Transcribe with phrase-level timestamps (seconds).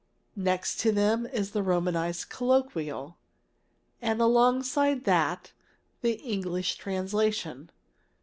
[0.35, 3.17] Next to them is the Romanized Colloquial,
[4.01, 5.51] and alongside of that
[6.01, 7.69] the English translation.